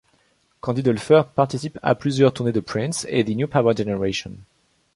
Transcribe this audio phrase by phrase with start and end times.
[0.63, 4.31] Candy Dulfer participe à plusieurs tournées de Prince et The New Power Generation.